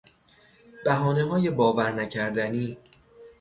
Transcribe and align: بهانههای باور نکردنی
بهانههای 0.85 1.49
باور 1.51 1.91
نکردنی 1.91 2.77